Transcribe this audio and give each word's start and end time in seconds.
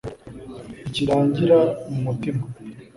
ntikirangira 0.79 1.57
mu 1.89 1.97
mutima, 2.05 2.43